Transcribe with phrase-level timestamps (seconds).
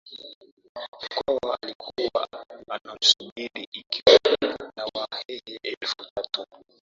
[1.05, 2.27] Mkwawa alikuwa
[2.69, 6.45] anamsubiri akiwa na Wahehe elfu tatu